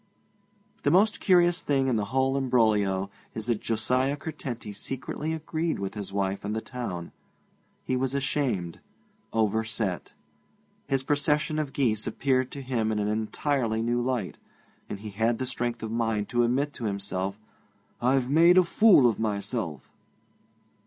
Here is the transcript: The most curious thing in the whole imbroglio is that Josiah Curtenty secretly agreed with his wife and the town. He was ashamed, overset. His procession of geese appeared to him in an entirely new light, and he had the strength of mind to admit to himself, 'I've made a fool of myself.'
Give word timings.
The 0.81 0.89
most 0.89 1.19
curious 1.19 1.61
thing 1.61 1.87
in 1.87 1.95
the 1.95 2.05
whole 2.05 2.35
imbroglio 2.35 3.11
is 3.35 3.45
that 3.45 3.61
Josiah 3.61 4.17
Curtenty 4.17 4.73
secretly 4.73 5.31
agreed 5.31 5.77
with 5.77 5.93
his 5.93 6.11
wife 6.11 6.43
and 6.43 6.55
the 6.55 6.59
town. 6.59 7.11
He 7.83 7.95
was 7.95 8.15
ashamed, 8.15 8.79
overset. 9.31 10.13
His 10.87 11.03
procession 11.03 11.59
of 11.59 11.71
geese 11.71 12.07
appeared 12.07 12.49
to 12.49 12.63
him 12.63 12.91
in 12.91 12.97
an 12.97 13.09
entirely 13.09 13.83
new 13.83 14.01
light, 14.01 14.39
and 14.89 15.01
he 15.01 15.11
had 15.11 15.37
the 15.37 15.45
strength 15.45 15.83
of 15.83 15.91
mind 15.91 16.29
to 16.29 16.41
admit 16.41 16.73
to 16.73 16.85
himself, 16.85 17.37
'I've 18.01 18.27
made 18.27 18.57
a 18.57 18.63
fool 18.63 19.07
of 19.07 19.19
myself.' 19.19 19.91